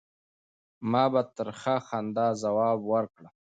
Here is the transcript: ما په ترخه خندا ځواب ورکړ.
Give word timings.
ما 0.91 1.03
په 1.13 1.21
ترخه 1.37 1.75
خندا 1.87 2.27
ځواب 2.41 2.79
ورکړ. 2.93 3.23